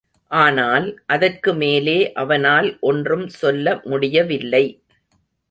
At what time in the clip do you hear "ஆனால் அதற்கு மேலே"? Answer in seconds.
0.31-2.13